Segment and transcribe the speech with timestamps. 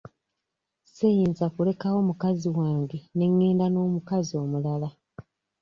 [0.93, 4.89] Siyinza kulekawo mukazi wange ne ngenda n'omukazi omulala.